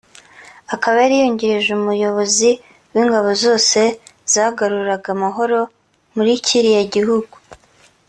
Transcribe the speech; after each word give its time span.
akaba 0.73 0.95
yari 1.03 1.15
yungirije 1.21 1.69
umuyobozi 1.79 2.49
w’ingabo 2.93 3.29
zose 3.43 3.79
zagaruraga 4.33 5.07
amahoro 5.15 5.57
muri 6.15 6.31
kiriya 6.45 6.85
gihugu 6.95 7.35